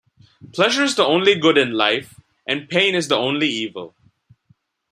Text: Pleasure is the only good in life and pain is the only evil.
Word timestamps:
Pleasure 0.55 0.83
is 0.85 0.95
the 0.95 1.05
only 1.05 1.35
good 1.35 1.59
in 1.59 1.73
life 1.73 2.19
and 2.47 2.67
pain 2.67 2.95
is 2.95 3.07
the 3.07 3.17
only 3.17 3.47
evil. 3.47 3.93